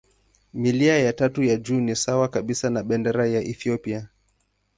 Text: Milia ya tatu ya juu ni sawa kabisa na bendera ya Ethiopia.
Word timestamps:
Milia 0.53 0.97
ya 0.99 1.13
tatu 1.13 1.43
ya 1.43 1.55
juu 1.57 1.79
ni 1.79 1.95
sawa 1.95 2.27
kabisa 2.27 2.69
na 2.69 2.83
bendera 2.83 3.27
ya 3.27 3.41
Ethiopia. 3.41 4.09